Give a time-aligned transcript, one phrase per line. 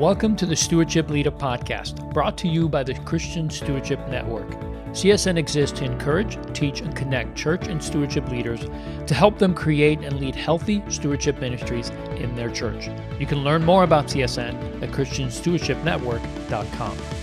[0.00, 4.48] Welcome to the Stewardship Leader Podcast, brought to you by the Christian Stewardship Network.
[4.92, 8.62] CSN exists to encourage, teach, and connect church and stewardship leaders
[9.06, 12.88] to help them create and lead healthy stewardship ministries in their church.
[13.18, 17.19] You can learn more about CSN at ChristianStewardshipNetwork.com.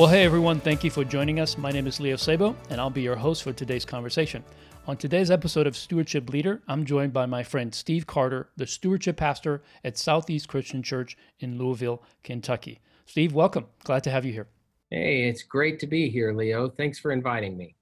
[0.00, 1.58] Well, hey everyone, thank you for joining us.
[1.58, 4.42] My name is Leo Sabo, and I'll be your host for today's conversation.
[4.86, 9.18] On today's episode of Stewardship Leader, I'm joined by my friend Steve Carter, the stewardship
[9.18, 12.80] pastor at Southeast Christian Church in Louisville, Kentucky.
[13.04, 13.66] Steve, welcome.
[13.84, 14.48] Glad to have you here.
[14.88, 16.70] Hey, it's great to be here, Leo.
[16.70, 17.76] Thanks for inviting me.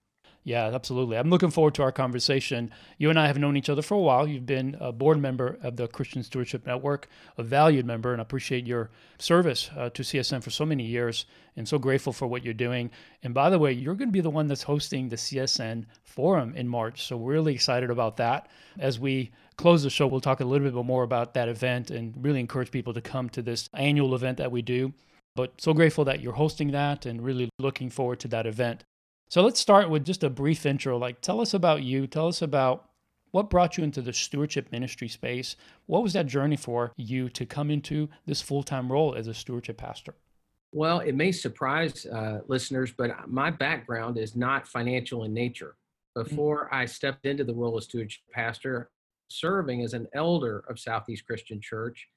[0.49, 1.19] Yeah, absolutely.
[1.19, 2.71] I'm looking forward to our conversation.
[2.97, 4.27] You and I have known each other for a while.
[4.27, 8.23] You've been a board member of the Christian Stewardship Network, a valued member, and I
[8.23, 12.47] appreciate your service uh, to CSN for so many years and so grateful for what
[12.47, 12.91] you're doing.
[13.23, 16.55] And by the way, you're going to be the one that's hosting the CSN Forum
[16.57, 17.07] in March.
[17.07, 18.49] So we're really excited about that.
[18.79, 22.15] As we close the show, we'll talk a little bit more about that event and
[22.25, 24.95] really encourage people to come to this annual event that we do.
[25.37, 28.85] But so grateful that you're hosting that and really looking forward to that event.
[29.31, 30.97] So let's start with just a brief intro.
[30.97, 32.07] Like, tell us about you.
[32.07, 32.89] Tell us about
[33.31, 35.55] what brought you into the stewardship ministry space.
[35.85, 39.35] What was that journey for you to come into this full time role as a
[39.35, 40.15] stewardship pastor?
[40.73, 45.77] Well, it may surprise uh, listeners, but my background is not financial in nature.
[46.17, 46.25] Mm.
[46.25, 46.75] Before mm-hmm.
[46.77, 48.91] I stepped into the role of stewardship pastor,
[49.29, 52.09] serving as an elder of Southeast Christian Church.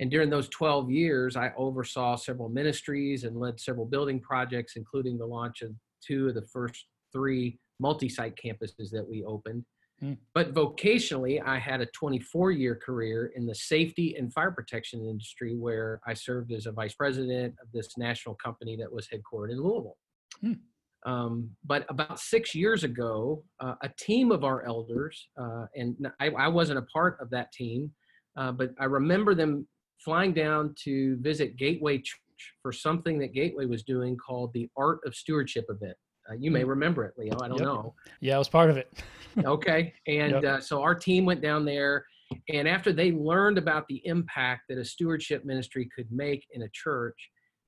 [0.00, 5.18] And during those 12 years, I oversaw several ministries and led several building projects, including
[5.18, 5.72] the launch of
[6.06, 9.64] two of the first three multi-site campuses that we opened.
[10.02, 10.16] Mm.
[10.34, 15.56] But vocationally, I had a 24 year career in the safety and fire protection industry
[15.56, 19.60] where I served as a vice president of this national company that was headquartered in
[19.60, 19.96] Louisville.
[20.44, 20.58] Mm.
[21.06, 26.30] Um, but about six years ago, uh, a team of our elders, uh, and I,
[26.30, 27.92] I, wasn't a part of that team,
[28.36, 29.66] uh, but I remember them
[30.04, 32.02] flying down to visit Gateway
[32.38, 35.96] Church for something that Gateway was doing called the Art of Stewardship event.
[36.30, 36.68] Uh, you may mm.
[36.68, 37.34] remember it, Leo.
[37.40, 37.66] I don't yep.
[37.66, 37.94] know.
[38.20, 38.92] Yeah, I was part of it.
[39.44, 39.92] okay.
[40.06, 40.44] And yep.
[40.44, 42.04] uh, so our team went down there.
[42.50, 46.68] And after they learned about the impact that a stewardship ministry could make in a
[46.74, 47.16] church,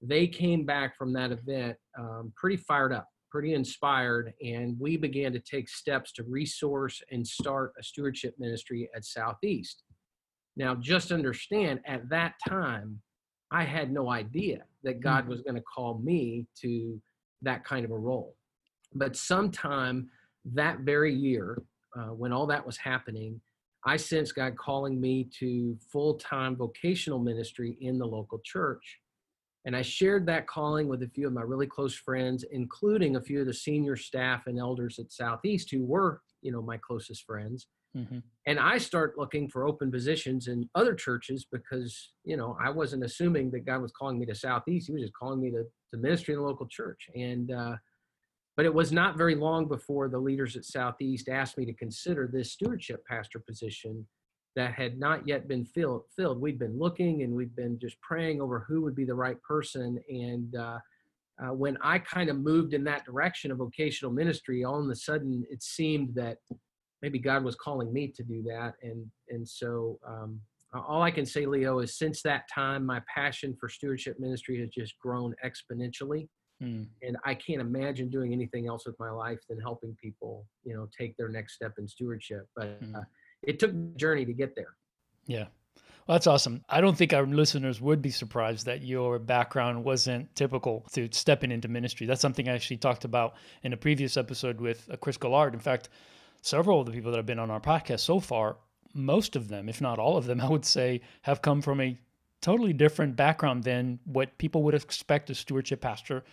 [0.02, 4.34] they came back from that event um, pretty fired up, pretty inspired.
[4.44, 9.82] And we began to take steps to resource and start a stewardship ministry at Southeast.
[10.56, 13.00] Now, just understand at that time,
[13.50, 15.30] I had no idea that God mm-hmm.
[15.30, 17.00] was going to call me to
[17.42, 18.36] that kind of a role.
[18.94, 20.08] But sometime
[20.44, 21.62] that very year,
[21.96, 23.40] uh, when all that was happening,
[23.84, 28.98] I sensed God calling me to full time vocational ministry in the local church.
[29.64, 33.20] And I shared that calling with a few of my really close friends, including a
[33.20, 37.24] few of the senior staff and elders at Southeast who were, you know, my closest
[37.24, 37.66] friends.
[37.96, 38.18] Mm-hmm.
[38.46, 43.04] And I start looking for open positions in other churches because, you know, I wasn't
[43.04, 44.86] assuming that God was calling me to Southeast.
[44.86, 47.08] He was just calling me to, to ministry in the local church.
[47.14, 47.76] And, uh,
[48.56, 52.28] but it was not very long before the leaders at Southeast asked me to consider
[52.32, 54.06] this stewardship pastor position
[54.56, 56.02] that had not yet been filled.
[56.16, 56.40] filled.
[56.40, 59.98] We'd been looking and we'd been just praying over who would be the right person.
[60.08, 60.78] And uh,
[61.42, 64.96] uh, when I kind of moved in that direction of vocational ministry, all of a
[64.96, 66.38] sudden it seemed that
[67.02, 68.74] maybe God was calling me to do that.
[68.82, 70.40] And and so um,
[70.72, 74.68] all I can say, Leo, is since that time, my passion for stewardship ministry has
[74.70, 76.28] just grown exponentially.
[76.62, 76.86] Mm.
[77.02, 80.88] And I can't imagine doing anything else with my life than helping people, you know,
[80.96, 82.46] take their next step in stewardship.
[82.54, 82.94] But mm.
[82.94, 83.02] uh,
[83.42, 84.74] it took a journey to get there.
[85.26, 85.46] Yeah.
[86.06, 86.62] Well, that's awesome.
[86.68, 91.52] I don't think our listeners would be surprised that your background wasn't typical to stepping
[91.52, 92.06] into ministry.
[92.06, 95.54] That's something I actually talked about in a previous episode with uh, Chris Goulard.
[95.54, 95.88] In fact,
[96.42, 98.56] several of the people that have been on our podcast so far,
[98.94, 101.98] most of them, if not all of them, I would say, have come from a
[102.40, 106.24] totally different background than what people would expect a stewardship pastor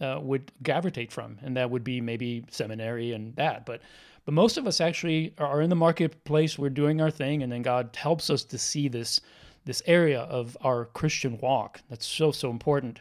[0.00, 3.66] uh, would gravitate from, and that would be maybe seminary and that.
[3.66, 3.82] But
[4.24, 6.58] but most of us actually are in the marketplace.
[6.58, 9.20] We're doing our thing, and then God helps us to see this
[9.64, 13.00] this area of our Christian walk that's so so important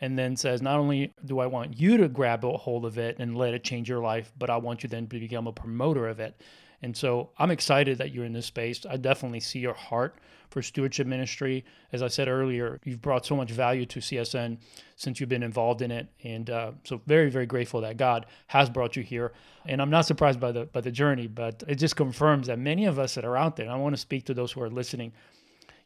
[0.00, 3.16] and then says, not only do I want you to grab a hold of it
[3.18, 6.08] and let it change your life, but I want you then to become a promoter
[6.08, 6.40] of it.
[6.82, 8.84] And so I'm excited that you're in this space.
[8.88, 10.16] I definitely see your heart
[10.50, 11.64] for stewardship ministry.
[11.92, 14.58] As I said earlier, you've brought so much value to CSN
[14.94, 18.68] since you've been involved in it, and uh, so very, very grateful that God has
[18.68, 19.32] brought you here.
[19.64, 22.84] And I'm not surprised by the by the journey, but it just confirms that many
[22.84, 23.70] of us that are out there.
[23.70, 25.12] I want to speak to those who are listening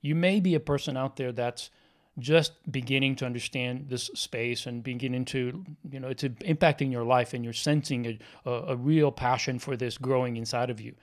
[0.02, 1.70] you may be a person out there that's
[2.18, 7.32] just beginning to understand this space and beginning to you know it's impacting your life
[7.34, 10.94] and you're sensing a, a, real passion for this growing inside of you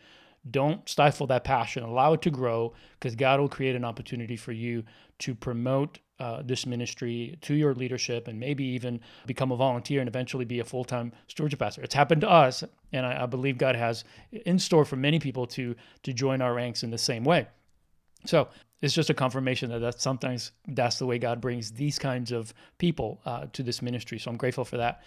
[0.52, 1.84] don't stifle that passion.
[1.84, 4.84] Allow it to grow because God will create an opportunity for you
[5.20, 10.08] to promote uh, this ministry to your leadership and maybe even become a volunteer and
[10.08, 11.82] eventually be a full time stewardship pastor.
[11.82, 15.46] It's happened to us, and I, I believe God has in store for many people
[15.48, 17.48] to to join our ranks in the same way.
[18.26, 18.48] So
[18.82, 22.54] it's just a confirmation that that's sometimes that's the way God brings these kinds of
[22.78, 24.20] people uh, to this ministry.
[24.20, 25.04] So I'm grateful for that.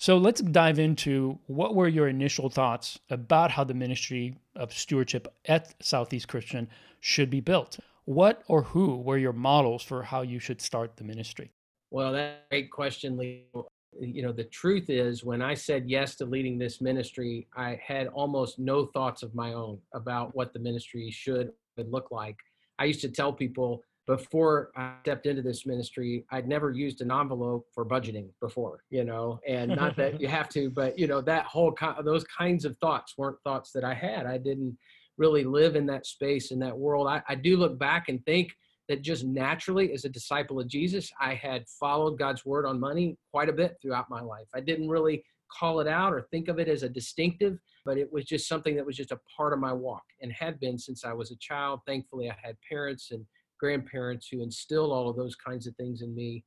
[0.00, 5.26] So let's dive into what were your initial thoughts about how the ministry of stewardship
[5.46, 6.68] at Southeast Christian
[7.00, 7.80] should be built.
[8.04, 11.50] What or who were your models for how you should start the ministry?
[11.90, 13.68] Well, that's a great question, Leo.
[14.00, 18.06] You know, the truth is, when I said yes to leading this ministry, I had
[18.06, 22.36] almost no thoughts of my own about what the ministry should look like.
[22.78, 27.12] I used to tell people, before I stepped into this ministry, I'd never used an
[27.12, 31.20] envelope for budgeting before, you know, and not that you have to, but you know,
[31.20, 34.24] that whole those kinds of thoughts weren't thoughts that I had.
[34.24, 34.78] I didn't
[35.18, 37.06] really live in that space in that world.
[37.06, 38.50] I, I do look back and think
[38.88, 43.18] that just naturally, as a disciple of Jesus, I had followed God's word on money
[43.30, 44.46] quite a bit throughout my life.
[44.54, 45.22] I didn't really
[45.52, 47.58] call it out or think of it as a distinctive,
[47.88, 50.60] but it was just something that was just a part of my walk and had
[50.60, 51.80] been since I was a child.
[51.86, 53.24] Thankfully, I had parents and
[53.58, 56.44] grandparents who instilled all of those kinds of things in me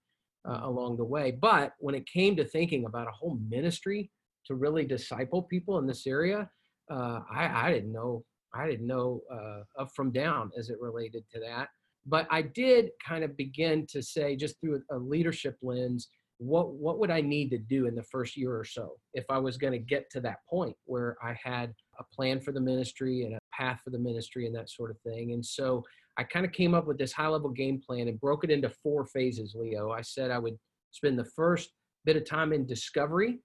[0.47, 0.65] uh, mm-hmm.
[0.65, 1.31] along the way.
[1.31, 4.11] But when it came to thinking about a whole ministry
[4.45, 6.47] to really disciple people in this area,
[6.91, 8.23] uh, I, I, didn't know.
[8.53, 11.69] I didn't know uh, up from down as it related to that.
[12.05, 16.09] But I did kind of begin to say, just through a leadership lens,
[16.41, 19.37] what what would I need to do in the first year or so if I
[19.37, 23.25] was going to get to that point where I had a plan for the ministry
[23.25, 25.33] and a path for the ministry and that sort of thing.
[25.33, 25.83] And so
[26.17, 28.69] I kind of came up with this high level game plan and broke it into
[28.69, 29.91] four phases, Leo.
[29.91, 30.57] I said I would
[30.89, 31.73] spend the first
[32.05, 33.39] bit of time in discovery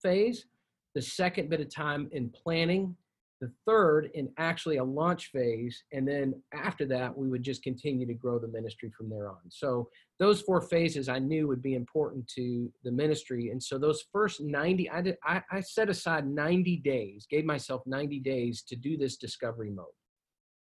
[0.00, 0.46] phase,
[0.94, 2.94] the second bit of time in planning,
[3.40, 8.06] the third in actually a launch phase, and then after that, we would just continue
[8.06, 9.38] to grow the ministry from there on.
[9.48, 9.88] So
[10.18, 13.50] those four phases I knew would be important to the ministry.
[13.50, 17.82] And so those first 90, I, did, I, I set aside 90 days, gave myself
[17.86, 19.86] 90 days to do this discovery mode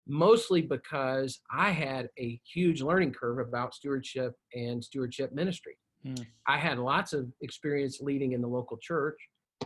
[0.09, 5.77] mostly because I had a huge learning curve about stewardship and stewardship ministry.
[6.05, 6.25] Mm.
[6.47, 9.17] I had lots of experience leading in the local church.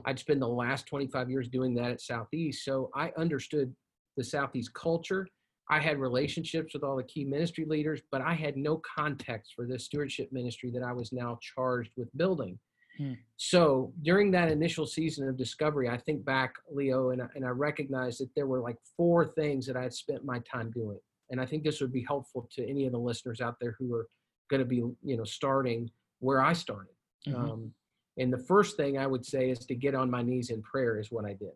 [0.05, 2.65] I'd spent the last 25 years doing that at Southeast.
[2.65, 3.73] So I understood
[4.17, 5.27] the Southeast culture.
[5.69, 9.65] I had relationships with all the key ministry leaders, but I had no context for
[9.65, 12.59] this stewardship ministry that I was now charged with building.
[12.97, 13.13] Hmm.
[13.37, 17.49] So during that initial season of discovery, I think back, Leo, and I, and I
[17.49, 20.99] recognized that there were like four things that I had spent my time doing.
[21.31, 23.93] And I think this would be helpful to any of the listeners out there who
[23.95, 24.07] are
[24.49, 25.89] going to be, you know, starting
[26.19, 26.93] where I started.
[27.27, 27.51] Mm-hmm.
[27.51, 27.73] Um,
[28.17, 30.99] and the first thing I would say is to get on my knees in prayer
[30.99, 31.53] is what I did.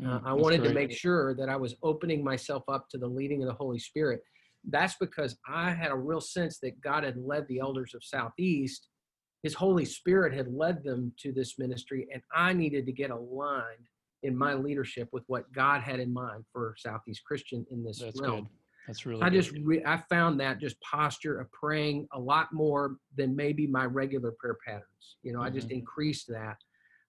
[0.00, 0.68] Mm, uh, I wanted great.
[0.68, 3.78] to make sure that I was opening myself up to the leading of the Holy
[3.78, 4.20] Spirit.
[4.68, 8.88] That's because I had a real sense that God had led the elders of Southeast
[9.42, 13.86] his Holy Spirit had led them to this ministry, and I needed to get aligned
[14.24, 18.20] in my leadership with what God had in mind for Southeast Christian in this That's
[18.20, 18.42] realm.
[18.42, 18.48] Good.
[18.88, 19.22] That's really.
[19.22, 23.68] I just re- I found that just posture of praying a lot more than maybe
[23.68, 25.16] my regular prayer patterns.
[25.22, 25.46] You know, mm-hmm.
[25.46, 25.76] I just mm-hmm.
[25.76, 26.56] increased that.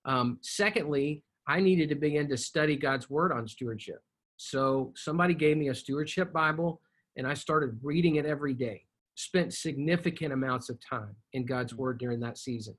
[0.06, 4.02] Um, secondly, I needed to begin to study God's Word on stewardship.
[4.38, 6.82] So somebody gave me a stewardship Bible,
[7.18, 8.84] and I started reading it every day
[9.20, 11.78] spent significant amounts of time in God's mm.
[11.78, 12.76] Word during that season.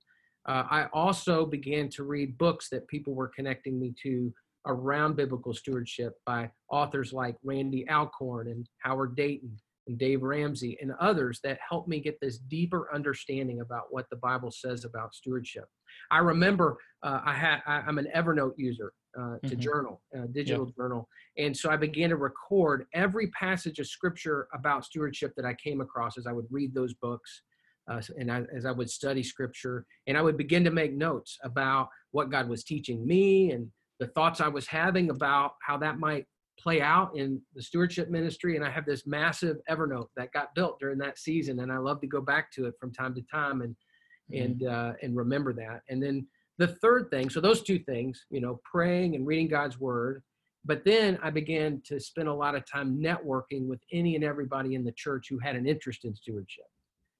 [0.48, 4.32] Uh, I also began to read books that people were connecting me to
[4.66, 10.92] around biblical stewardship by authors like Randy Alcorn and Howard Dayton and Dave Ramsey and
[11.00, 15.64] others that helped me get this deeper understanding about what the Bible says about stewardship.
[16.10, 19.60] I remember uh, I had I, am an Evernote user uh, to mm-hmm.
[19.60, 24.84] journal, a digital journal, and so I began to record every passage of scripture about
[24.84, 27.42] stewardship that I came across as I would read those books.
[27.90, 31.38] Uh, and I, as I would study scripture, and I would begin to make notes
[31.42, 33.68] about what God was teaching me and
[34.00, 36.26] the thoughts I was having about how that might
[36.58, 38.56] play out in the stewardship ministry.
[38.56, 42.00] And I have this massive Evernote that got built during that season, and I love
[42.00, 43.76] to go back to it from time to time and
[44.32, 44.42] mm-hmm.
[44.42, 45.82] and uh, and remember that.
[45.88, 46.26] And then
[46.58, 50.22] the third thing, so those two things, you know, praying and reading God's word.
[50.66, 54.74] But then I began to spend a lot of time networking with any and everybody
[54.74, 56.66] in the church who had an interest in stewardship.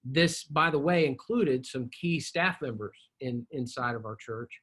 [0.05, 4.61] This, by the way, included some key staff members in inside of our church.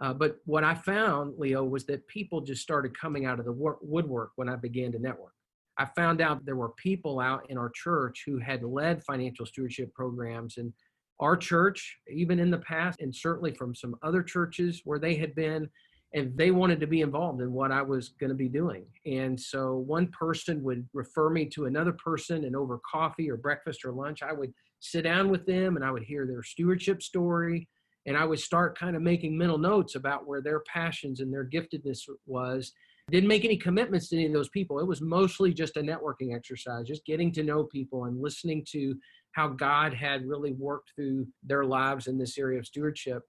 [0.00, 3.52] Uh, but what I found, Leo, was that people just started coming out of the
[3.52, 5.32] work, woodwork when I began to network.
[5.76, 9.92] I found out there were people out in our church who had led financial stewardship
[9.94, 10.72] programs and
[11.20, 15.34] our church, even in the past, and certainly from some other churches where they had
[15.34, 15.68] been,
[16.14, 18.86] and they wanted to be involved in what I was going to be doing.
[19.04, 23.84] And so one person would refer me to another person, and over coffee or breakfast
[23.84, 27.68] or lunch, I would sit down with them and I would hear their stewardship story.
[28.08, 31.44] And I would start kind of making mental notes about where their passions and their
[31.44, 32.72] giftedness was.
[33.10, 34.80] Didn't make any commitments to any of those people.
[34.80, 38.96] It was mostly just a networking exercise, just getting to know people and listening to
[39.32, 43.22] how God had really worked through their lives in this area of stewardship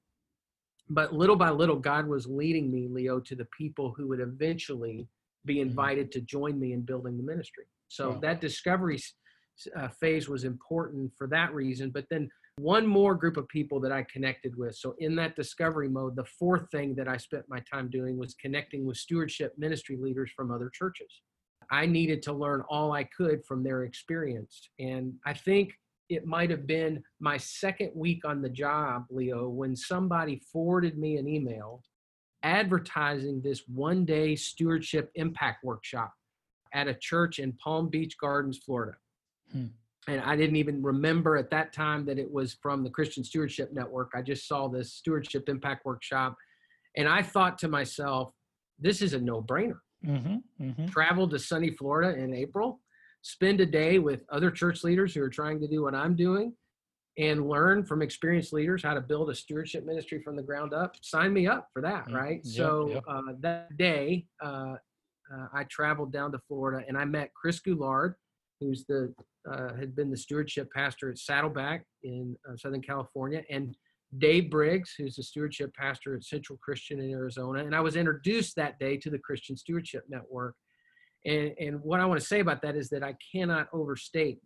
[0.90, 5.08] but little by little, God was leading me, Leo, to the people who would eventually
[5.46, 5.70] be mm-hmm.
[5.70, 7.66] invited to join me in building the ministry.
[7.88, 8.20] So wow.
[8.22, 9.00] that discovery
[9.76, 11.92] uh, phase was important for that reason.
[11.92, 12.30] But then
[12.62, 14.76] one more group of people that I connected with.
[14.76, 18.34] So in that discovery mode, the fourth thing that I spent my time doing was
[18.36, 21.22] connecting with stewardship ministry leaders from other churches.
[21.72, 24.70] I needed to learn all I could from their experience.
[24.80, 25.74] And I think
[26.10, 31.18] it might have been my second week on the job, Leo, when somebody forwarded me
[31.18, 31.84] an email
[32.44, 36.14] advertising this one day stewardship impact workshop
[36.74, 38.98] at a church in Palm Beach Gardens, Florida.
[39.52, 39.68] Hmm.
[40.10, 43.72] And I didn't even remember at that time that it was from the Christian Stewardship
[43.74, 44.12] Network.
[44.16, 46.36] I just saw this stewardship impact workshop.
[46.98, 48.34] And I thought to myself,
[48.80, 49.80] this is a no brainer.
[50.06, 50.86] Mm-hmm, mm-hmm.
[50.88, 52.80] Travel to sunny Florida in April
[53.22, 56.54] spend a day with other church leaders who are trying to do what I'm doing
[57.18, 60.96] and learn from experienced leaders how to build a stewardship ministry from the ground up,
[61.02, 62.40] sign me up for that, mm, right?
[62.44, 63.04] Yep, so yep.
[63.08, 64.76] Uh, that day, uh,
[65.34, 68.16] uh, I traveled down to Florida and I met Chris Goulard,
[68.60, 69.14] who's the
[69.52, 73.76] uh, had been the stewardship pastor at Saddleback in uh, Southern California, and
[74.18, 77.64] Dave Briggs, who's the stewardship pastor at Central Christian in Arizona.
[77.64, 80.56] And I was introduced that day to the Christian Stewardship Network.
[81.26, 84.40] And, and what I want to say about that is that I cannot overstate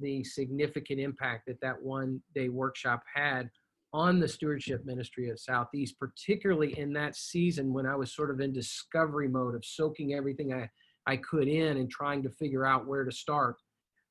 [0.00, 3.50] the significant impact that that one day workshop had
[3.92, 8.40] on the stewardship ministry of Southeast, particularly in that season when I was sort of
[8.40, 10.70] in discovery mode of soaking everything I,
[11.06, 13.56] I could in and trying to figure out where to start.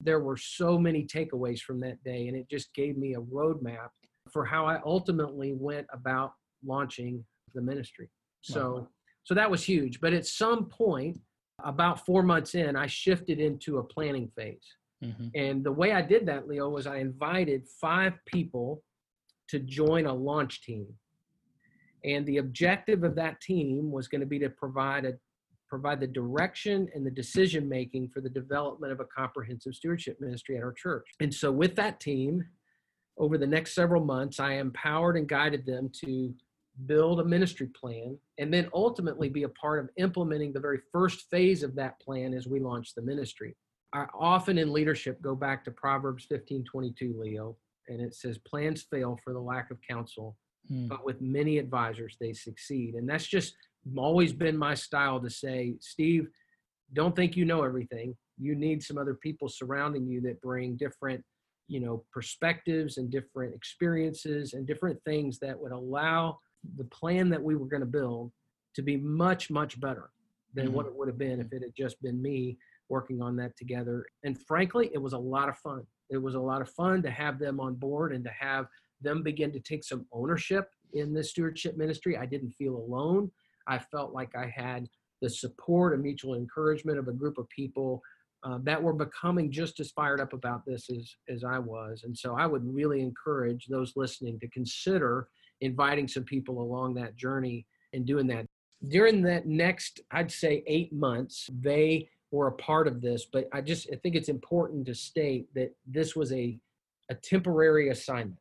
[0.03, 3.89] There were so many takeaways from that day, and it just gave me a roadmap
[4.31, 6.33] for how I ultimately went about
[6.65, 8.09] launching the ministry.
[8.41, 8.87] So, wow.
[9.23, 9.99] so that was huge.
[9.99, 11.19] But at some point,
[11.63, 14.65] about four months in, I shifted into a planning phase.
[15.03, 15.27] Mm-hmm.
[15.35, 18.83] And the way I did that, Leo, was I invited five people
[19.49, 20.87] to join a launch team.
[22.03, 25.13] And the objective of that team was going to be to provide a
[25.71, 30.57] provide the direction and the decision making for the development of a comprehensive stewardship ministry
[30.57, 31.07] at our church.
[31.21, 32.43] And so with that team,
[33.17, 36.33] over the next several months, I empowered and guided them to
[36.87, 41.29] build a ministry plan, and then ultimately be a part of implementing the very first
[41.29, 43.55] phase of that plan as we launch the ministry.
[43.93, 47.55] I often in leadership go back to Proverbs 15 22, Leo,
[47.87, 50.35] and it says, Plans fail for the lack of counsel,
[50.67, 50.87] hmm.
[50.87, 52.95] but with many advisors they succeed.
[52.95, 53.53] And that's just
[53.97, 56.27] always been my style to say, Steve,
[56.93, 58.15] don't think you know everything.
[58.37, 61.23] You need some other people surrounding you that bring different
[61.71, 66.37] you know perspectives and different experiences and different things that would allow
[66.77, 68.31] the plan that we were going to build
[68.75, 70.09] to be much much better
[70.53, 70.75] than mm-hmm.
[70.75, 72.57] what it would have been if it had just been me
[72.89, 74.05] working on that together.
[74.25, 75.83] And frankly it was a lot of fun.
[76.09, 78.65] It was a lot of fun to have them on board and to have
[78.99, 82.17] them begin to take some ownership in the stewardship ministry.
[82.17, 83.31] I didn't feel alone
[83.71, 84.87] i felt like i had
[85.21, 88.01] the support and mutual encouragement of a group of people
[88.43, 92.03] uh, that were becoming just as fired up about this as, as I was.
[92.05, 95.27] And so I would really encourage those listening to consider
[95.61, 98.47] inviting some people along that journey and doing that.
[98.87, 103.61] During that next, I'd say eight months, they were a part of this, but I
[103.61, 106.57] just I think it's important to state that this was a
[107.11, 108.39] a temporary assignment,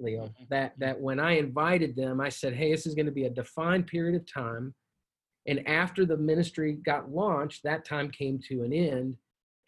[0.00, 0.24] Leo.
[0.24, 0.44] Mm-hmm.
[0.50, 3.30] That that when I invited them, I said, hey, this is going to be a
[3.30, 4.74] defined period of time.
[5.46, 9.16] And after the ministry got launched, that time came to an end.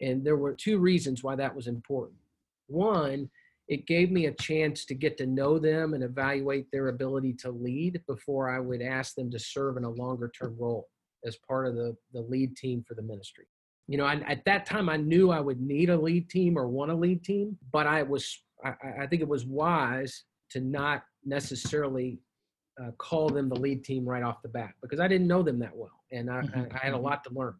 [0.01, 2.19] And there were two reasons why that was important.
[2.67, 3.29] One
[3.67, 7.51] it gave me a chance to get to know them and evaluate their ability to
[7.51, 10.89] lead before I would ask them to serve in a longer term role
[11.25, 13.45] as part of the, the lead team for the ministry.
[13.87, 16.67] You know, I, at that time, I knew I would need a lead team or
[16.67, 21.03] want a lead team, but I was, I, I think it was wise to not
[21.25, 22.19] necessarily
[22.81, 25.59] uh, call them the lead team right off the bat because I didn't know them
[25.59, 26.75] that well and I, mm-hmm.
[26.75, 27.05] I had a mm-hmm.
[27.05, 27.55] lot to learn.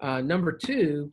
[0.00, 1.12] Uh, number two,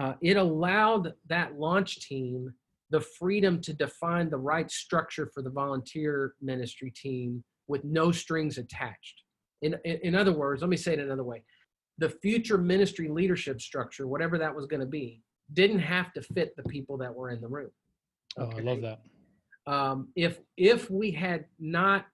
[0.00, 2.52] uh, it allowed that launch team
[2.90, 8.58] the freedom to define the right structure for the volunteer ministry team with no strings
[8.58, 9.22] attached.
[9.62, 11.42] In, in, in, other words, let me say it another way.
[11.98, 16.54] the future ministry leadership structure, whatever that was going to be, didn't have to fit
[16.56, 17.70] the people that were in the room.
[18.38, 18.56] Okay?
[18.56, 19.00] Oh, I love that.
[19.66, 22.06] Um, if if we had not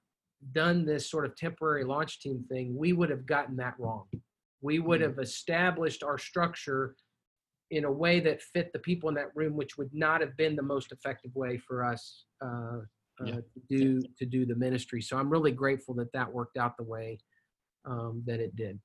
[0.53, 4.05] done this sort of temporary launch team thing, we would have gotten that wrong.
[4.61, 5.11] We would mm-hmm.
[5.11, 6.95] have established our structure
[7.71, 10.57] in a way that fit the people in that room, which would not have been
[10.57, 12.81] the most effective way for us uh,
[13.21, 13.35] uh, yeah.
[13.35, 15.01] to do to do the ministry.
[15.03, 17.19] So I'm really grateful that that worked out the way
[17.85, 18.79] um, that it did.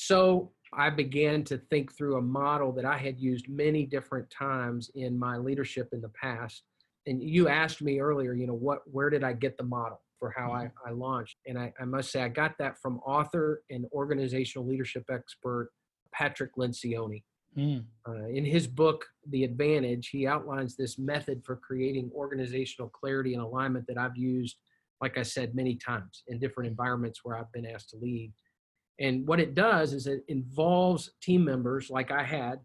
[0.00, 4.92] So I began to think through a model that I had used many different times
[4.94, 6.62] in my leadership in the past.
[7.08, 10.30] And you asked me earlier, you know, what where did I get the model for
[10.30, 10.88] how I, mm-hmm.
[10.88, 11.38] I launched?
[11.48, 15.70] And I, I must say I got that from author and organizational leadership expert
[16.14, 17.24] Patrick Lencioni.
[17.56, 17.82] Mm.
[18.06, 23.42] Uh, in his book, The Advantage, he outlines this method for creating organizational clarity and
[23.42, 24.58] alignment that I've used,
[25.02, 28.32] like I said, many times in different environments where I've been asked to lead.
[29.00, 32.60] And what it does is it involves team members, like I had,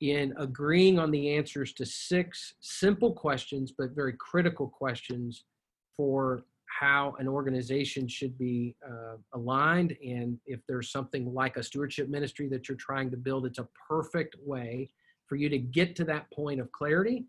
[0.00, 5.44] in agreeing on the answers to six simple questions, but very critical questions
[5.96, 9.96] for how an organization should be uh, aligned.
[10.04, 13.68] And if there's something like a stewardship ministry that you're trying to build, it's a
[13.88, 14.90] perfect way
[15.26, 17.24] for you to get to that point of clarity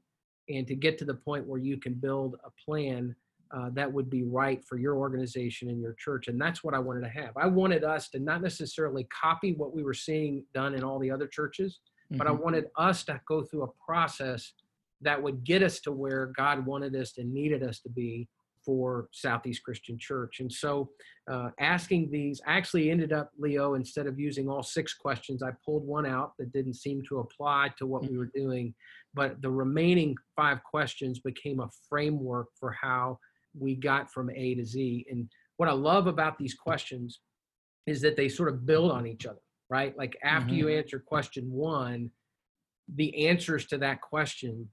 [0.49, 3.15] and to get to the point where you can build a plan
[3.51, 6.27] uh, that would be right for your organization and your church.
[6.27, 7.31] And that's what I wanted to have.
[7.37, 11.11] I wanted us to not necessarily copy what we were seeing done in all the
[11.11, 12.17] other churches, mm-hmm.
[12.17, 12.43] but I mm-hmm.
[12.43, 14.53] wanted us to go through a process
[15.01, 18.27] that would get us to where God wanted us and needed us to be
[18.67, 20.41] for Southeast Christian Church.
[20.41, 20.89] And so,
[21.31, 25.87] uh, asking these actually ended up, Leo, instead of using all six questions, I pulled
[25.87, 28.17] one out that didn't seem to apply to what we mm-hmm.
[28.17, 28.73] were doing.
[29.13, 33.19] But the remaining five questions became a framework for how
[33.59, 35.05] we got from A to Z.
[35.09, 37.19] And what I love about these questions
[37.85, 39.97] is that they sort of build on each other, right?
[39.97, 40.55] Like after mm-hmm.
[40.55, 42.11] you answer question one,
[42.95, 44.69] the answers to that question,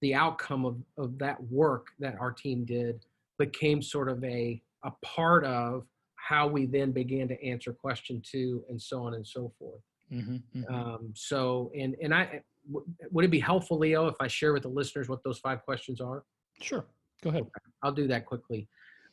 [0.00, 3.04] the outcome of, of that work that our team did
[3.38, 8.62] became sort of a, a part of how we then began to answer question two
[8.68, 9.80] and so on and so forth.
[10.12, 10.74] Mm-hmm, mm-hmm.
[10.74, 14.62] Um, so, and, and I, w- would it be helpful, Leo, if I share with
[14.62, 16.24] the listeners what those five questions are?
[16.60, 16.84] Sure.
[17.22, 17.46] Go ahead.
[17.82, 18.68] I'll do that quickly.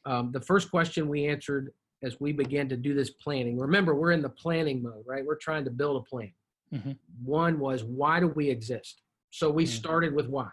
[0.05, 1.73] Um, the first question we answered
[2.03, 5.25] as we began to do this planning, remember, we're in the planning mode, right?
[5.25, 6.31] We're trying to build a plan.
[6.73, 6.91] Mm-hmm.
[7.23, 9.01] One was, why do we exist?
[9.31, 9.71] So we mm-hmm.
[9.71, 10.49] started with why.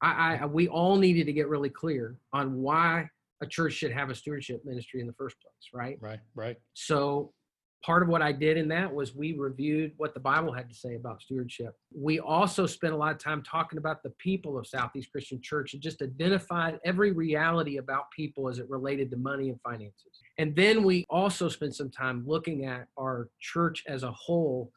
[0.00, 3.10] I, I, we all needed to get really clear on why
[3.40, 5.98] a church should have a stewardship ministry in the first place, right?
[6.00, 6.56] Right, right.
[6.74, 7.32] So
[7.84, 10.74] part of what I did in that was we reviewed what the Bible had to
[10.74, 11.74] say about stewardship.
[11.94, 15.74] We also spent a lot of time talking about the people of Southeast Christian Church
[15.74, 20.20] and just identified every reality about people as it related to money and finances.
[20.38, 24.72] And then we also spent some time looking at our church as a whole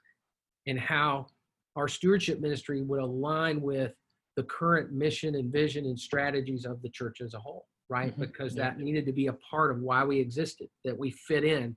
[0.67, 1.27] and how
[1.75, 3.93] our stewardship ministry would align with
[4.35, 8.11] the current mission and vision and strategies of the church as a whole, right?
[8.11, 8.21] Mm-hmm.
[8.21, 8.63] Because yeah.
[8.63, 11.75] that needed to be a part of why we existed, that we fit in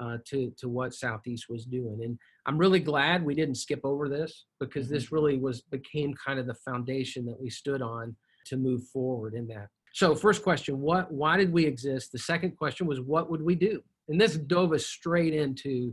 [0.00, 2.00] uh, to to what Southeast was doing.
[2.02, 4.94] And I'm really glad we didn't skip over this because mm-hmm.
[4.94, 9.34] this really was became kind of the foundation that we stood on to move forward
[9.34, 9.68] in that.
[9.92, 12.12] So first question, what why did we exist?
[12.12, 13.80] The second question was what would we do?
[14.08, 15.92] And this dove us straight into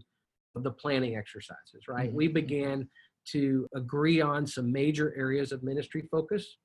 [0.56, 2.08] the planning exercises, right?
[2.08, 2.18] Mm-hmm.
[2.18, 2.90] We began
[3.32, 6.58] to agree on some major areas of ministry focus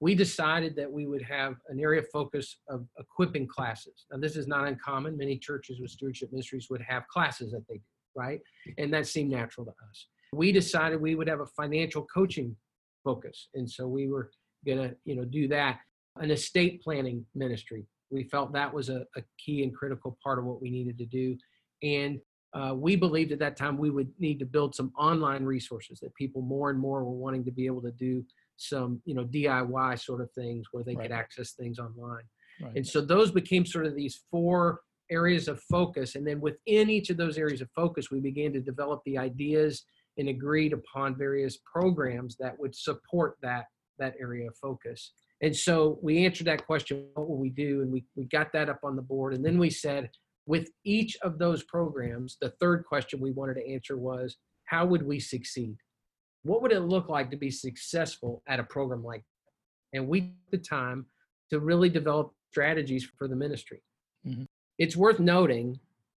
[0.00, 4.06] we decided that we would have an area of focus of equipping classes.
[4.10, 5.16] Now, this is not uncommon.
[5.16, 7.82] Many churches with stewardship ministries would have classes that they do,
[8.14, 8.40] right?
[8.78, 10.06] And that seemed natural to us.
[10.32, 12.54] We decided we would have a financial coaching
[13.02, 13.48] focus.
[13.54, 14.30] And so we were
[14.64, 15.80] going to, you know, do that.
[16.16, 17.86] An estate planning ministry.
[18.10, 21.06] We felt that was a, a key and critical part of what we needed to
[21.06, 21.36] do.
[21.82, 22.20] And
[22.54, 26.14] uh, we believed at that time we would need to build some online resources that
[26.14, 28.24] people more and more were wanting to be able to do
[28.58, 31.04] some you know DIY sort of things where they right.
[31.04, 32.24] could access things online.
[32.60, 32.76] Right.
[32.76, 36.16] And so those became sort of these four areas of focus.
[36.16, 39.84] And then within each of those areas of focus, we began to develop the ideas
[40.18, 43.66] and agreed upon various programs that would support that
[43.98, 45.12] that area of focus.
[45.40, 47.82] And so we answered that question, what will we do?
[47.82, 49.34] And we, we got that up on the board.
[49.34, 50.10] And then we said,
[50.46, 55.02] with each of those programs, the third question we wanted to answer was, how would
[55.02, 55.76] we succeed?
[56.42, 59.98] What would it look like to be successful at a program like that?
[59.98, 61.06] And we took the time
[61.50, 63.82] to really develop strategies for the ministry.
[64.26, 64.44] Mm-hmm.
[64.78, 65.78] It's worth noting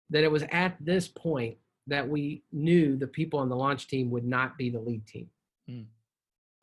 [0.10, 4.12] that it was at this point that we knew the people on the launch team
[4.12, 5.30] would not be the lead team.
[5.70, 5.86] Mm.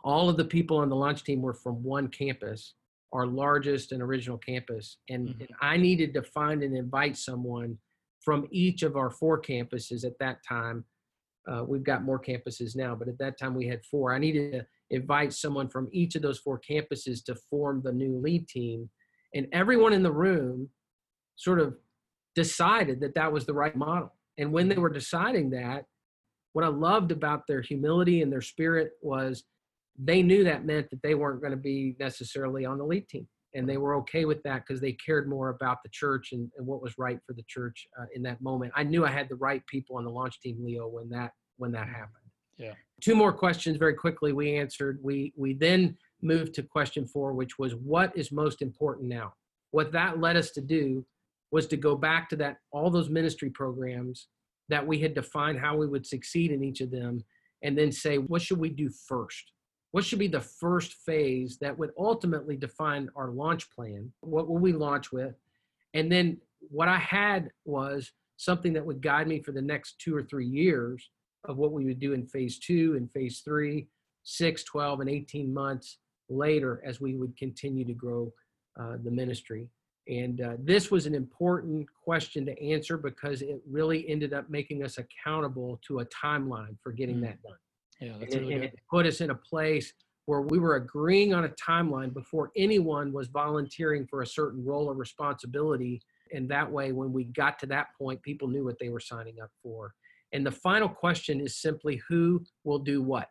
[0.04, 2.74] All of the people on the launch team were from one campus,
[3.12, 4.98] our largest and original campus.
[5.08, 5.40] And, mm-hmm.
[5.40, 7.78] and I needed to find and invite someone
[8.20, 10.84] from each of our four campuses at that time.
[11.48, 14.14] Uh, we've got more campuses now, but at that time we had four.
[14.14, 18.18] I needed to invite someone from each of those four campuses to form the new
[18.18, 18.90] lead team.
[19.34, 20.70] And everyone in the room
[21.36, 21.76] sort of
[22.34, 24.12] decided that that was the right model.
[24.38, 25.84] And when they were deciding that,
[26.52, 29.44] what I loved about their humility and their spirit was
[29.98, 33.26] they knew that meant that they weren't going to be necessarily on the lead team
[33.56, 36.66] and they were okay with that because they cared more about the church and, and
[36.66, 38.72] what was right for the church uh, in that moment.
[38.76, 41.72] I knew i had the right people on the launch team leo when that when
[41.72, 42.24] that happened.
[42.58, 42.74] Yeah.
[43.00, 44.98] Two more questions very quickly we answered.
[45.02, 49.32] We we then moved to question four which was what is most important now?
[49.70, 51.04] What that led us to do
[51.50, 54.28] was to go back to that all those ministry programs
[54.68, 57.24] that we had defined how we would succeed in each of them
[57.62, 59.52] and then say what should we do first
[59.96, 64.12] what should be the first phase that would ultimately define our launch plan?
[64.20, 65.34] What will we launch with?
[65.94, 66.36] And then
[66.68, 70.44] what I had was something that would guide me for the next two or three
[70.44, 71.08] years
[71.44, 73.86] of what we would do in phase two and phase three,
[74.22, 75.96] six, 12, and 18 months
[76.28, 78.30] later as we would continue to grow
[78.78, 79.66] uh, the ministry.
[80.08, 84.84] And uh, this was an important question to answer because it really ended up making
[84.84, 87.22] us accountable to a timeline for getting mm.
[87.22, 87.56] that done.
[88.00, 89.92] Yeah, that's and, really and it put us in a place
[90.26, 94.90] where we were agreeing on a timeline before anyone was volunteering for a certain role
[94.90, 96.02] or responsibility.
[96.32, 99.36] And that way, when we got to that point, people knew what they were signing
[99.40, 99.94] up for.
[100.32, 103.30] And the final question is simply who will do what?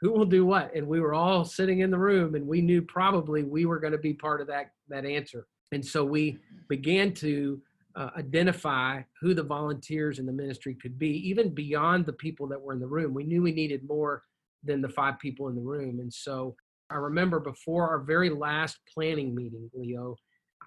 [0.00, 0.74] Who will do what?
[0.74, 3.92] And we were all sitting in the room and we knew probably we were going
[3.92, 5.46] to be part of that, that answer.
[5.72, 7.60] And so we began to
[7.96, 12.60] uh, identify who the volunteers in the ministry could be, even beyond the people that
[12.60, 13.14] were in the room.
[13.14, 14.22] We knew we needed more
[14.64, 16.00] than the five people in the room.
[16.00, 16.54] And so
[16.90, 20.16] I remember before our very last planning meeting, Leo,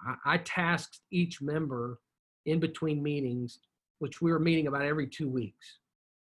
[0.06, 1.98] I, I tasked each member
[2.46, 3.60] in between meetings,
[3.98, 5.78] which we were meeting about every two weeks.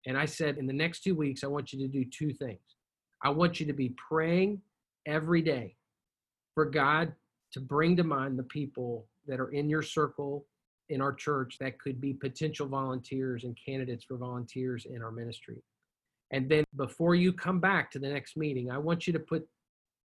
[0.06, 2.60] And I said, in the next two weeks, I want you to do two things.
[3.22, 4.60] I want you to be praying
[5.06, 5.76] every day
[6.54, 7.12] for God
[7.52, 10.46] to bring to mind the people that are in your circle
[10.88, 15.62] in our church that could be potential volunteers and candidates for volunteers in our ministry.
[16.30, 19.46] And then before you come back to the next meeting, I want you to put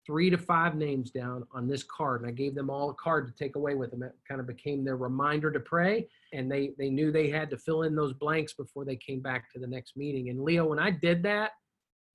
[0.06, 2.22] three to five names down on this card.
[2.22, 4.02] And I gave them all a card to take away with them.
[4.02, 6.08] It kind of became their reminder to pray.
[6.32, 9.52] And they, they knew they had to fill in those blanks before they came back
[9.52, 10.30] to the next meeting.
[10.30, 11.52] And Leo, when I did that,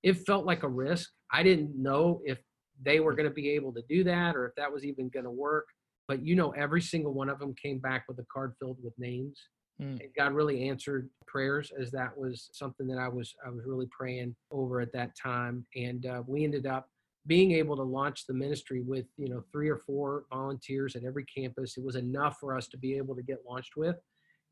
[0.01, 1.11] it felt like a risk.
[1.31, 2.39] I didn't know if
[2.81, 5.25] they were going to be able to do that or if that was even going
[5.25, 5.67] to work
[6.07, 8.93] but you know every single one of them came back with a card filled with
[8.97, 9.39] names
[9.81, 9.99] mm.
[10.17, 14.35] god really answered prayers as that was something that i was i was really praying
[14.51, 15.65] over at that time.
[15.75, 16.87] And uh, we ended up
[17.25, 21.25] being able to launch the ministry with you know three or four volunteers at every
[21.25, 21.77] campus.
[21.77, 23.95] It was enough for us to be able to get launched with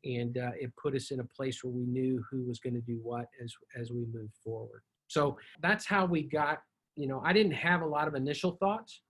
[0.04, 2.80] and uh, it put us in a place where we knew who was going to
[2.80, 4.82] do what as as we moved forward.
[5.08, 6.58] So that's how we got
[6.96, 9.02] you know i didn't have a lot of initial thoughts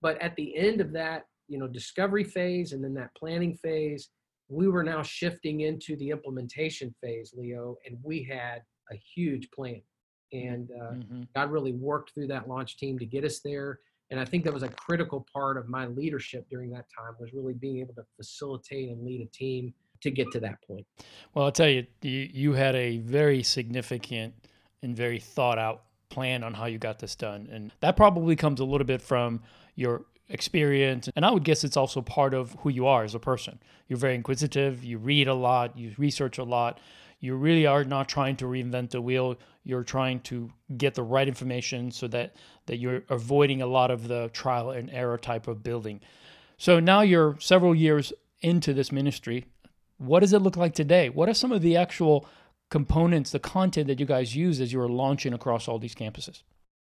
[0.00, 4.08] but at the end of that you know discovery phase and then that planning phase.
[4.48, 9.82] We were now shifting into the implementation phase leo and we had a huge plan.
[10.32, 11.22] And uh, mm-hmm.
[11.36, 13.80] god really worked through that launch team to get us there.
[14.10, 17.32] And i think that was a critical part of my leadership during that time was
[17.32, 20.86] really being able to facilitate and lead a team to get to that point.
[21.34, 24.34] Well i'll tell you you, you had a very significant
[24.82, 27.48] and very thought out plan on how you got this done.
[27.50, 29.40] And that probably comes a little bit from
[29.74, 31.08] your experience.
[31.14, 33.60] And I would guess it's also part of who you are as a person.
[33.86, 36.80] You're very inquisitive, you read a lot, you research a lot.
[37.20, 39.36] You really are not trying to reinvent the wheel.
[39.62, 42.34] You're trying to get the right information so that,
[42.66, 46.00] that you're avoiding a lot of the trial and error type of building.
[46.56, 49.44] So now you're several years into this ministry.
[49.98, 51.10] What does it look like today?
[51.10, 52.26] What are some of the actual
[52.70, 56.42] components, the content that you guys use as you are launching across all these campuses?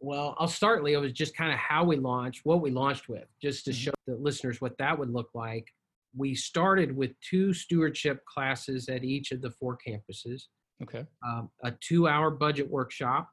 [0.02, 3.26] Well, I'll start, Leo, with just kind of how we launched, what we launched with,
[3.40, 3.78] just to mm-hmm.
[3.78, 5.68] show the listeners what that would look like.
[6.16, 10.42] We started with two stewardship classes at each of the four campuses.
[10.82, 11.06] Okay.
[11.24, 13.30] Um, a two hour budget workshop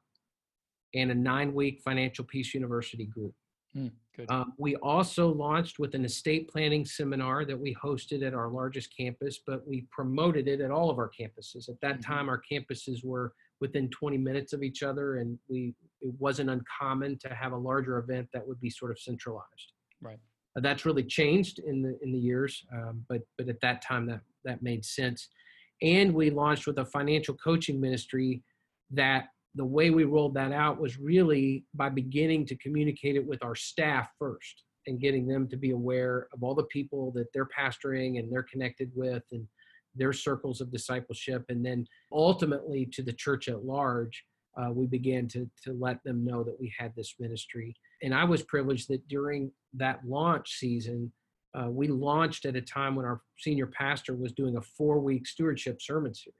[0.94, 3.34] and a nine week financial peace university group.
[3.76, 3.90] Mm,
[4.28, 8.96] um, we also launched with an estate planning seminar that we hosted at our largest
[8.96, 11.68] campus, but we promoted it at all of our campuses.
[11.68, 12.12] At that mm-hmm.
[12.12, 17.18] time, our campuses were within 20 minutes of each other and we it wasn't uncommon
[17.18, 20.18] to have a larger event that would be sort of centralized right
[20.56, 24.06] uh, that's really changed in the in the years um, but but at that time
[24.06, 25.28] that that made sense
[25.82, 28.42] and we launched with a financial coaching ministry
[28.90, 33.42] that the way we rolled that out was really by beginning to communicate it with
[33.42, 37.48] our staff first and getting them to be aware of all the people that they're
[37.48, 39.46] pastoring and they're connected with and
[39.94, 44.24] their circles of discipleship, and then ultimately to the church at large.
[44.56, 48.24] Uh, we began to to let them know that we had this ministry, and I
[48.24, 51.12] was privileged that during that launch season,
[51.54, 55.80] uh, we launched at a time when our senior pastor was doing a four-week stewardship
[55.80, 56.36] sermon series.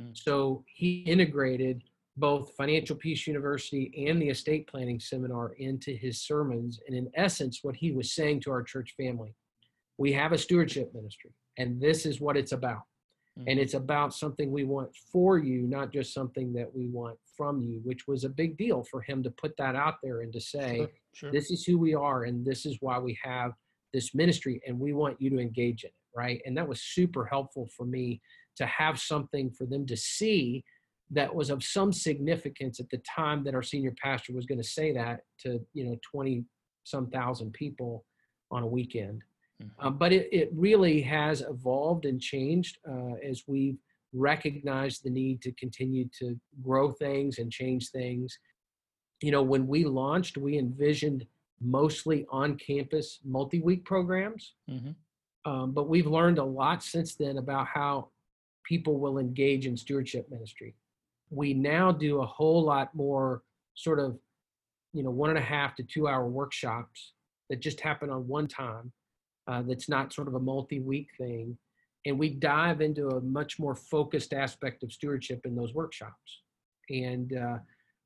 [0.00, 0.16] Mm.
[0.16, 1.82] So he integrated
[2.16, 6.78] both Financial Peace University and the estate planning seminar into his sermons.
[6.86, 9.34] And in essence, what he was saying to our church family
[9.98, 12.82] we have a stewardship ministry, and this is what it's about.
[13.38, 13.48] Mm-hmm.
[13.48, 17.62] And it's about something we want for you, not just something that we want from
[17.62, 20.40] you, which was a big deal for him to put that out there and to
[20.40, 21.32] say, sure, sure.
[21.32, 23.52] this is who we are, and this is why we have
[23.92, 26.40] this ministry, and we want you to engage in it, right?
[26.46, 28.20] And that was super helpful for me
[28.56, 30.64] to have something for them to see
[31.10, 34.66] that was of some significance at the time that our senior pastor was going to
[34.66, 36.44] say that to you know 20
[36.84, 38.04] some thousand people
[38.50, 39.22] on a weekend
[39.62, 39.86] mm-hmm.
[39.86, 43.78] um, but it, it really has evolved and changed uh, as we've
[44.12, 48.38] recognized the need to continue to grow things and change things
[49.22, 51.26] you know when we launched we envisioned
[51.60, 55.50] mostly on campus multi-week programs mm-hmm.
[55.50, 58.08] um, but we've learned a lot since then about how
[58.64, 60.74] people will engage in stewardship ministry
[61.30, 63.42] we now do a whole lot more
[63.74, 64.16] sort of
[64.92, 67.12] you know one and a half to two hour workshops
[67.50, 68.92] that just happen on one time
[69.46, 71.56] uh, that's not sort of a multi-week thing
[72.06, 76.42] and we dive into a much more focused aspect of stewardship in those workshops
[76.90, 77.58] and uh,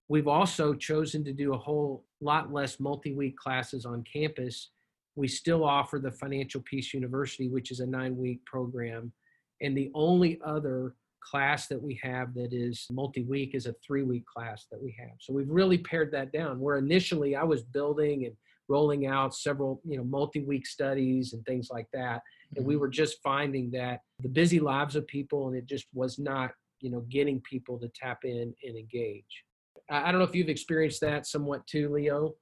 [0.09, 4.71] we've also chosen to do a whole lot less multi-week classes on campus
[5.17, 9.13] we still offer the financial peace university which is a nine-week program
[9.61, 14.67] and the only other class that we have that is multi-week is a three-week class
[14.71, 15.17] that we have.
[15.21, 16.61] So we've really pared that down.
[16.61, 18.35] Where initially I was building and
[18.69, 22.23] rolling out several, you know, multi-week studies and things like that,
[22.57, 22.83] and we mm-hmm.
[22.83, 26.51] were just finding that the busy lives of people and it just was not,
[26.81, 29.45] you know, getting people to tap in and engage.
[29.91, 32.35] I don't know if you've experienced that somewhat too, Leo.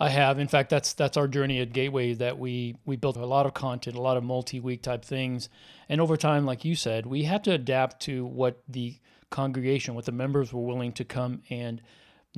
[0.00, 0.38] I have.
[0.38, 3.54] In fact, that's that's our journey at Gateway that we we built a lot of
[3.54, 5.48] content, a lot of multi-week type things,
[5.88, 8.96] and over time, like you said, we had to adapt to what the
[9.30, 11.82] congregation, what the members were willing to come and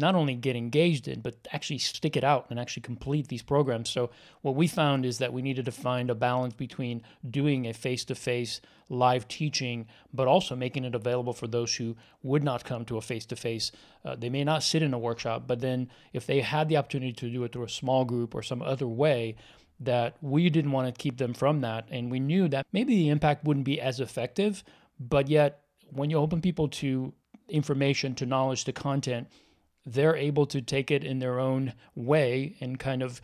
[0.01, 3.91] not only get engaged in, but actually stick it out and actually complete these programs.
[3.91, 4.11] So,
[4.43, 8.05] what we found is that we needed to find a balance between doing a face
[8.07, 12.85] to face live teaching, but also making it available for those who would not come
[12.87, 13.71] to a face to face.
[14.19, 17.31] They may not sit in a workshop, but then if they had the opportunity to
[17.31, 19.37] do it through a small group or some other way,
[19.81, 21.87] that we didn't want to keep them from that.
[21.91, 24.63] And we knew that maybe the impact wouldn't be as effective,
[24.99, 27.13] but yet when you open people to
[27.49, 29.29] information, to knowledge, to content,
[29.87, 33.21] they're able to take it in their own way and kind of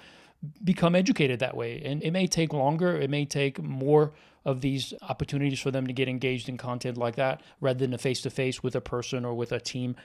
[0.62, 1.82] become educated that way.
[1.84, 4.12] And it may take longer, it may take more
[4.44, 7.98] of these opportunities for them to get engaged in content like that rather than a
[7.98, 9.96] face to face with a person or with a team.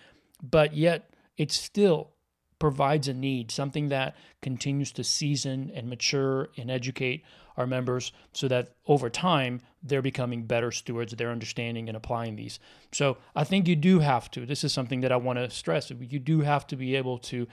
[0.41, 2.11] But yet, it's still
[2.62, 7.26] provides a need, something that continues to season and mature and educate
[7.58, 12.60] our members so that over time they're becoming better stewards, they're understanding and applying these.
[12.91, 15.89] So I think you do have to, this is something that I want to stress,
[15.89, 17.47] you do have to be able to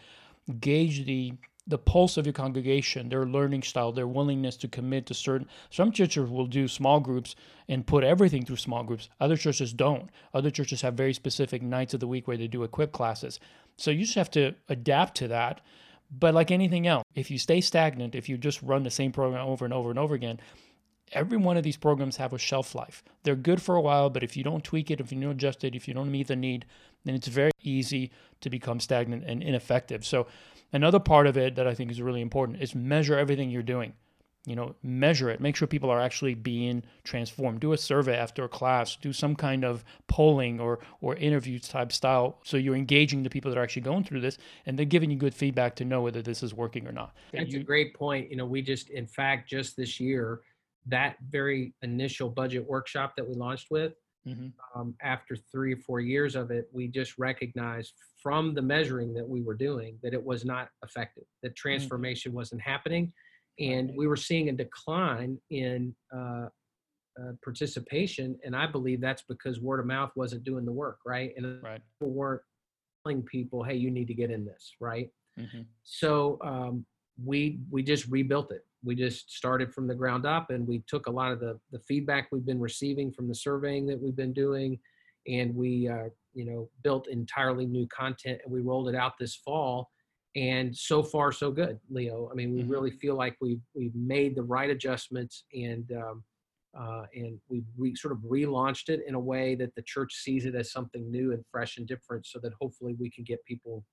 [0.60, 1.32] gauge the
[1.68, 5.46] the pulse of your congregation, their learning style, their willingness to commit to certain.
[5.68, 7.36] Some churches will do small groups
[7.68, 9.10] and put everything through small groups.
[9.20, 10.08] Other churches don't.
[10.32, 13.38] Other churches have very specific nights of the week where they do equip classes.
[13.78, 15.62] So you just have to adapt to that.
[16.10, 19.46] But like anything else, if you stay stagnant, if you just run the same program
[19.46, 20.40] over and over and over again,
[21.12, 23.02] every one of these programs have a shelf life.
[23.22, 25.64] They're good for a while, but if you don't tweak it, if you don't adjust
[25.64, 26.66] it, if you don't meet the need,
[27.04, 28.10] then it's very easy
[28.40, 30.04] to become stagnant and ineffective.
[30.04, 30.26] So
[30.72, 33.94] Another part of it that I think is really important is measure everything you're doing.
[34.46, 35.40] You know, measure it.
[35.40, 37.60] Make sure people are actually being transformed.
[37.60, 38.96] Do a survey after a class.
[38.96, 42.38] Do some kind of polling or or interview type style.
[42.44, 45.18] So you're engaging the people that are actually going through this, and they're giving you
[45.18, 47.14] good feedback to know whether this is working or not.
[47.32, 48.30] That's you, a great point.
[48.30, 50.40] You know, we just, in fact, just this year,
[50.86, 53.92] that very initial budget workshop that we launched with,
[54.28, 54.78] Mm-hmm.
[54.78, 59.26] Um, after three or four years of it, we just recognized from the measuring that
[59.26, 61.54] we were doing that it was not effective, that mm-hmm.
[61.54, 62.36] transformation mm-hmm.
[62.36, 63.12] wasn't happening.
[63.60, 66.46] And we were seeing a decline in uh,
[67.20, 68.38] uh, participation.
[68.44, 71.32] And I believe that's because word of mouth wasn't doing the work, right?
[71.36, 71.80] And right.
[71.98, 72.42] people weren't
[73.04, 75.10] telling people, hey, you need to get in this, right?
[75.38, 75.62] Mm-hmm.
[75.82, 76.86] So um,
[77.24, 81.06] we we just rebuilt it we just started from the ground up and we took
[81.06, 84.32] a lot of the, the feedback we've been receiving from the surveying that we've been
[84.32, 84.78] doing
[85.26, 89.34] and we uh, you know built entirely new content and we rolled it out this
[89.34, 89.90] fall
[90.38, 92.70] and so far so good leo i mean we mm-hmm.
[92.70, 96.22] really feel like we've we've made the right adjustments and um,
[96.78, 100.44] uh, and we re, sort of relaunched it in a way that the church sees
[100.44, 103.84] it as something new and fresh and different, so that hopefully we can get people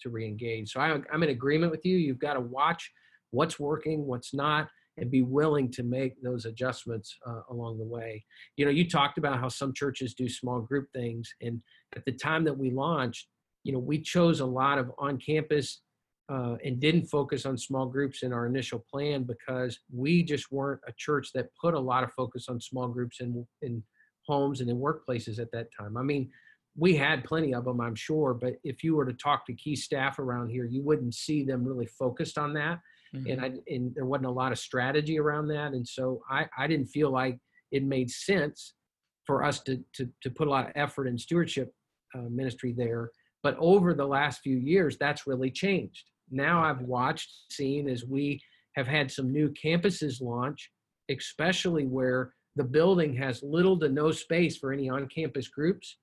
[0.00, 0.72] to re-engage.
[0.72, 1.96] So I, I'm in agreement with you.
[1.96, 2.90] You've got to watch
[3.30, 8.24] what's working, what's not, and be willing to make those adjustments uh, along the way.
[8.56, 11.60] You know, you talked about how some churches do small group things, and
[11.96, 13.26] at the time that we launched,
[13.64, 15.82] you know, we chose a lot of on-campus
[16.30, 20.80] uh, and didn't focus on small groups in our initial plan because we just weren't
[20.86, 23.82] a church that put a lot of focus on small groups in in
[24.26, 25.96] homes and in workplaces at that time.
[25.96, 26.30] I mean,
[26.76, 29.74] we had plenty of them, I'm sure, but if you were to talk to key
[29.74, 32.78] staff around here, you wouldn't see them really focused on that.
[33.14, 33.30] Mm-hmm.
[33.30, 36.68] And I and there wasn't a lot of strategy around that, and so I I
[36.68, 37.38] didn't feel like
[37.72, 38.74] it made sense
[39.26, 41.74] for us to to to put a lot of effort in stewardship
[42.14, 43.10] uh, ministry there.
[43.42, 48.40] But over the last few years, that's really changed now I've watched, seen as we
[48.76, 50.70] have had some new campuses launch,
[51.10, 55.96] especially where the building has little to no space for any on campus groups.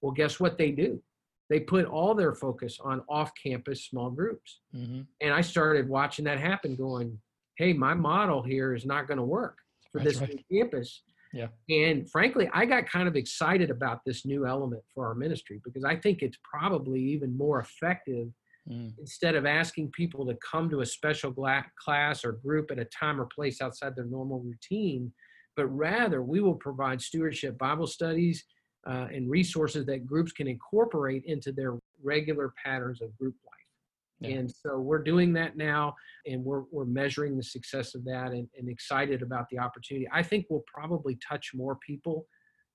[0.00, 1.02] Well, guess what they do?
[1.50, 4.60] They put all their focus on off campus small groups.
[4.74, 5.02] Mm-hmm.
[5.20, 7.18] And I started watching that happen, going,
[7.58, 9.58] hey, my model here is not going to work
[9.92, 10.44] for That's this right.
[10.50, 11.02] campus.
[11.32, 11.48] Yeah.
[11.68, 15.84] And frankly, I got kind of excited about this new element for our ministry because
[15.84, 18.28] I think it's probably even more effective
[18.70, 18.92] Mm.
[18.98, 21.34] Instead of asking people to come to a special
[21.78, 25.12] class or group at a time or place outside their normal routine,
[25.56, 28.44] but rather we will provide stewardship Bible studies
[28.86, 34.30] uh, and resources that groups can incorporate into their regular patterns of group life.
[34.30, 34.38] Yeah.
[34.38, 35.94] And so we're doing that now,
[36.26, 40.08] and we're, we're measuring the success of that and, and excited about the opportunity.
[40.12, 42.26] I think we'll probably touch more people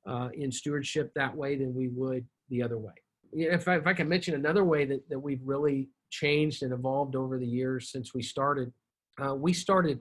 [0.07, 2.93] uh, in stewardship that way than we would the other way
[3.33, 7.15] if I, if I can mention another way that, that we've really changed and evolved
[7.15, 8.71] over the years since we started,
[9.21, 9.99] uh, we started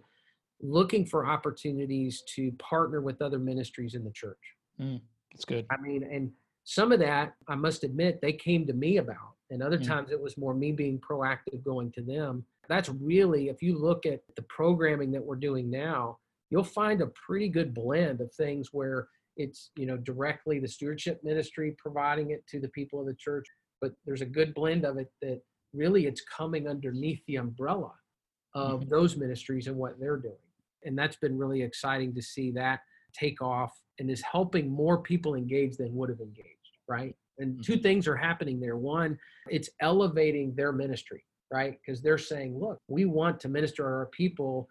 [0.60, 4.38] looking for opportunities to partner with other ministries in the church.
[4.80, 5.00] Mm,
[5.32, 5.66] that's good.
[5.70, 6.32] I mean, and
[6.64, 9.86] some of that, I must admit, they came to me about, and other mm.
[9.86, 12.44] times it was more me being proactive going to them.
[12.68, 16.18] That's really, if you look at the programming that we're doing now,
[16.50, 21.20] you'll find a pretty good blend of things where it's you know directly the stewardship
[21.22, 23.46] ministry providing it to the people of the church
[23.80, 25.40] but there's a good blend of it that
[25.72, 27.92] really it's coming underneath the umbrella
[28.54, 28.88] of mm-hmm.
[28.88, 30.34] those ministries and what they're doing
[30.84, 32.80] and that's been really exciting to see that
[33.14, 36.48] take off and is helping more people engage than would have engaged
[36.88, 37.62] right and mm-hmm.
[37.62, 39.16] two things are happening there one
[39.48, 44.10] it's elevating their ministry right because they're saying look we want to minister to our
[44.12, 44.68] people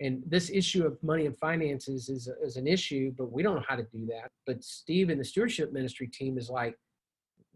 [0.00, 3.64] and this issue of money and finances is, is an issue but we don't know
[3.68, 4.30] how to do that.
[4.46, 6.76] But steve and the stewardship ministry team is like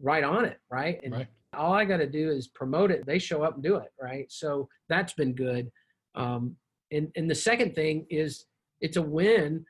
[0.01, 0.99] right on it right?
[1.03, 1.27] And right.
[1.55, 3.05] all i got to do is promote it.
[3.05, 4.25] They show up and do it right?
[4.29, 5.71] So that's been good.
[6.15, 6.55] Um,
[6.91, 8.45] and and the second thing is
[8.81, 9.65] it's a win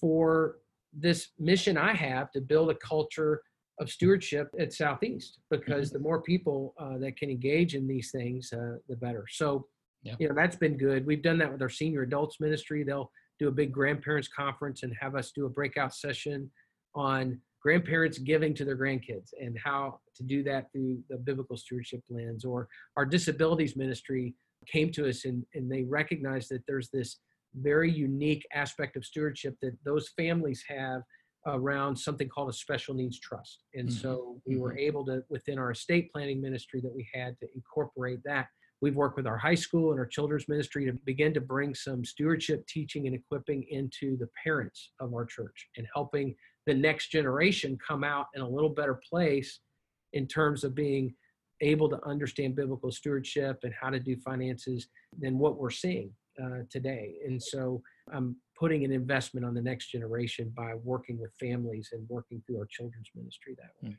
[0.00, 0.58] for
[0.94, 3.40] this mission i have to build a culture
[3.80, 5.98] of stewardship at southeast because mm-hmm.
[5.98, 9.24] the more people uh, that can engage in these things uh, the better.
[9.28, 9.66] So
[10.02, 10.14] yeah.
[10.18, 11.06] You know, that's been good.
[11.06, 12.82] We've done that with our senior adults ministry.
[12.82, 16.50] They'll do a big grandparents conference and have us do a breakout session
[16.94, 22.00] on grandparents giving to their grandkids and how to do that through the biblical stewardship
[22.10, 22.44] lens.
[22.44, 24.34] Or our disabilities ministry
[24.70, 27.18] came to us and, and they recognized that there's this
[27.54, 31.02] very unique aspect of stewardship that those families have
[31.46, 33.64] around something called a special needs trust.
[33.74, 33.98] And mm-hmm.
[33.98, 34.78] so we were mm-hmm.
[34.78, 38.46] able to, within our estate planning ministry that we had, to incorporate that
[38.82, 42.04] We've worked with our high school and our children's ministry to begin to bring some
[42.04, 46.34] stewardship teaching and equipping into the parents of our church and helping
[46.66, 49.60] the next generation come out in a little better place
[50.12, 51.14] in terms of being
[51.60, 56.10] able to understand biblical stewardship and how to do finances than what we're seeing
[56.42, 57.14] uh, today.
[57.24, 57.80] And so
[58.12, 62.58] I'm putting an investment on the next generation by working with families and working through
[62.58, 63.94] our children's ministry that way.
[63.94, 63.96] Mm.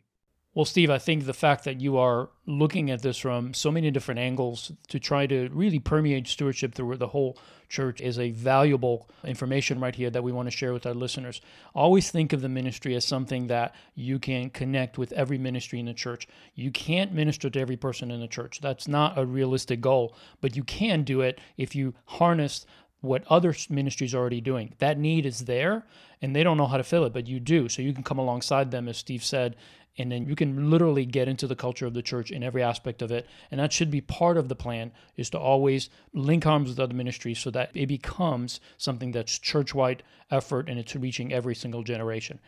[0.56, 3.90] Well, Steve, I think the fact that you are looking at this from so many
[3.90, 7.40] different angles to try to really permeate stewardship through the whole
[7.70, 11.42] church is a valuable information right here that we want to share with our listeners.
[11.74, 15.88] Always think of the ministry as something that you can connect with every ministry in
[15.88, 16.28] the church.
[16.54, 18.60] You can't minister to every person in the church.
[18.62, 22.68] That's not a realistic goal, but you can do it if you harness
[23.02, 24.76] what other ministries are already doing.
[24.78, 25.84] That need is there
[26.22, 27.68] and they don't know how to fill it, but you do.
[27.68, 29.58] So you can come alongside them, as Steve said,
[29.98, 33.02] and then you can literally get into the culture of the church in every aspect
[33.02, 33.28] of it.
[33.52, 36.96] And that should be part of the plan is to always link arms with other
[36.96, 42.40] ministries so that it becomes something that's church-wide effort and it's reaching every single generation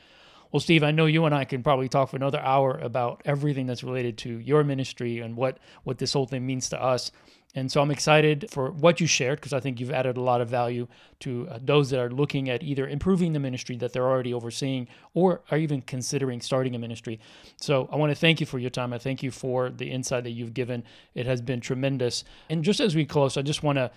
[0.51, 3.65] Well, Steve, I know you and I can probably talk for another hour about everything
[3.65, 7.11] that's related to your ministry and what what this whole thing means to us.
[7.55, 10.41] And so I'm excited for what you shared because I think you've added a lot
[10.41, 10.87] of value
[11.21, 14.89] to uh, those that are looking at either improving the ministry that they're already overseeing
[15.13, 17.19] or are even considering starting a ministry.
[17.55, 18.91] So I want to thank you for your time.
[18.91, 20.83] I thank you for the insight that you've given.
[21.15, 22.25] It has been tremendous.
[22.49, 23.89] And just as we close, I just want to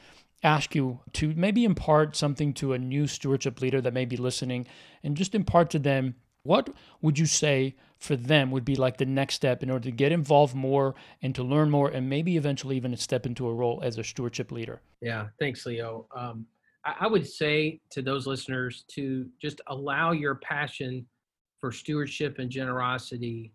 [0.44, 4.68] ask you to maybe impart something to a new stewardship leader that may be listening
[5.02, 6.14] and just impart to them
[6.48, 6.70] what
[7.02, 10.12] would you say for them would be like the next step in order to get
[10.12, 13.98] involved more and to learn more and maybe eventually even step into a role as
[13.98, 14.80] a stewardship leader?
[15.02, 16.06] Yeah, thanks, Leo.
[16.16, 16.46] Um,
[16.86, 21.06] I, I would say to those listeners to just allow your passion
[21.60, 23.52] for stewardship and generosity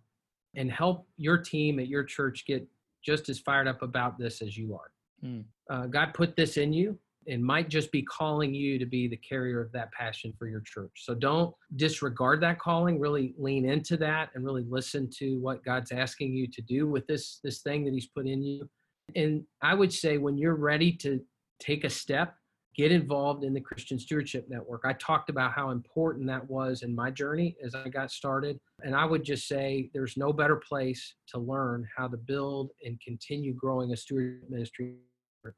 [0.56, 2.64] and help your team at your church get
[3.04, 4.92] just as fired up about this as you are.
[5.26, 5.46] Mm.
[5.68, 9.18] Uh, God put this in you and might just be calling you to be the
[9.18, 10.92] carrier of that passion for your church.
[10.96, 15.92] So don't disregard that calling, really lean into that and really listen to what God's
[15.92, 18.70] asking you to do with this this thing that he's put in you.
[19.16, 21.22] And I would say when you're ready to
[21.60, 22.36] take a step,
[22.76, 24.82] get involved in the Christian Stewardship Network.
[24.86, 28.60] I talked about how important that was in my journey as I got started.
[28.84, 33.00] And I would just say there's no better place to learn how to build and
[33.00, 34.96] continue growing a stewardship ministry
[35.44, 35.56] church.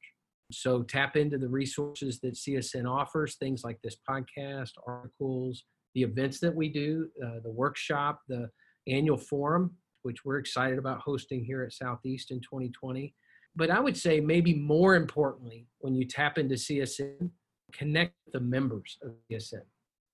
[0.52, 5.64] So tap into the resources that CSN offers, things like this podcast, articles,
[5.96, 8.50] the events that we do, uh, the workshop, the
[8.88, 13.14] annual forum, which we're excited about hosting here at Southeast in 2020.
[13.56, 17.32] But I would say maybe more importantly, when you tap into CSN,
[17.74, 19.62] connect the members of CSN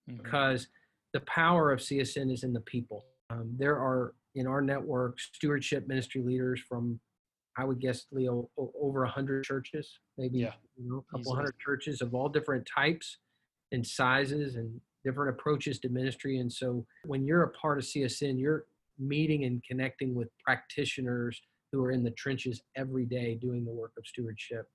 [0.09, 0.23] mm-hmm.
[0.23, 0.67] because
[1.13, 3.05] the power of CSN is in the people.
[3.29, 6.99] Um, there are in our network stewardship ministry leaders from
[7.57, 10.53] I would guess, Leo, over a hundred churches, maybe yeah.
[10.77, 11.35] you know, a couple Easily.
[11.35, 13.17] hundred churches of all different types
[13.71, 16.37] and sizes and different approaches to ministry.
[16.37, 18.65] And so when you're a part of CSN, you're
[18.99, 21.41] meeting and connecting with practitioners
[21.71, 24.69] who are in the trenches every day doing the work of stewardship.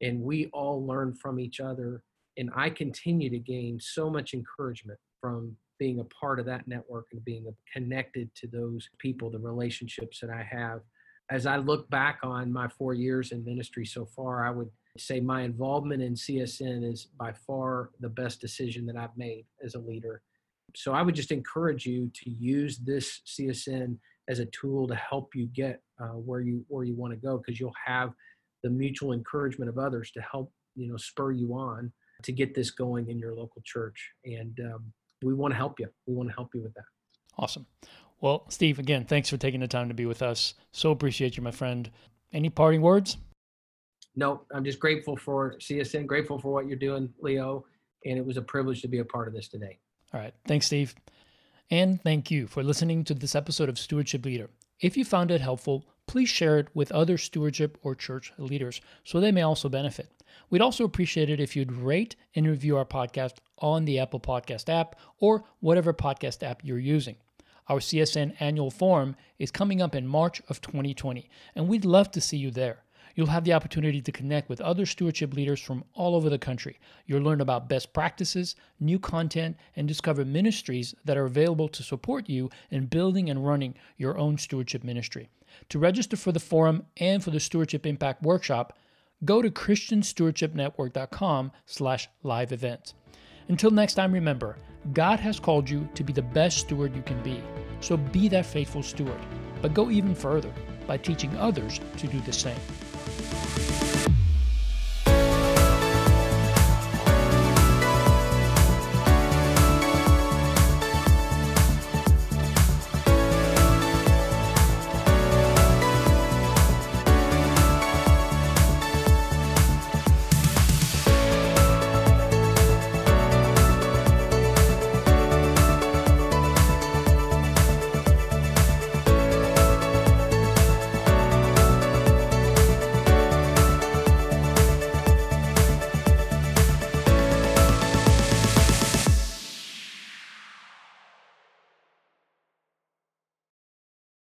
[0.00, 2.02] And we all learn from each other.
[2.36, 7.06] And I continue to gain so much encouragement from being a part of that network
[7.12, 10.80] and being connected to those people, the relationships that I have
[11.32, 14.68] as I look back on my four years in ministry so far, I would
[14.98, 19.74] say my involvement in CSN is by far the best decision that I've made as
[19.74, 20.20] a leader.
[20.76, 23.96] So I would just encourage you to use this CSN
[24.28, 27.38] as a tool to help you get uh, where you where you want to go
[27.38, 28.12] because you'll have
[28.62, 31.90] the mutual encouragement of others to help you know spur you on
[32.22, 34.10] to get this going in your local church.
[34.26, 35.88] And um, we want to help you.
[36.06, 36.84] We want to help you with that.
[37.38, 37.66] Awesome
[38.22, 40.54] well, Steve, again, thanks for taking the time to be with us.
[40.70, 41.90] So appreciate you, my friend.
[42.32, 43.18] Any parting words?
[44.14, 47.64] No, I'm just grateful for CSN, grateful for what you're doing, Leo,
[48.06, 49.78] and it was a privilege to be a part of this today.
[50.14, 50.32] All right.
[50.46, 50.94] Thanks, Steve.
[51.70, 54.50] And thank you for listening to this episode of Stewardship Leader.
[54.80, 59.18] If you found it helpful, please share it with other stewardship or church leaders so
[59.18, 60.10] they may also benefit.
[60.50, 64.68] We'd also appreciate it if you'd rate and review our podcast on the Apple Podcast
[64.68, 67.16] app or whatever podcast app you're using.
[67.72, 72.20] Our CSN annual forum is coming up in March of 2020, and we'd love to
[72.20, 72.82] see you there.
[73.14, 76.78] You'll have the opportunity to connect with other stewardship leaders from all over the country.
[77.06, 82.28] You'll learn about best practices, new content, and discover ministries that are available to support
[82.28, 85.30] you in building and running your own stewardship ministry.
[85.70, 88.76] To register for the forum and for the Stewardship Impact Workshop,
[89.24, 92.92] go to christianstewardshipnetwork.com slash live events.
[93.48, 94.56] Until next time, remember,
[94.92, 97.42] God has called you to be the best steward you can be.
[97.80, 99.20] So be that faithful steward,
[99.60, 100.52] but go even further
[100.86, 102.60] by teaching others to do the same.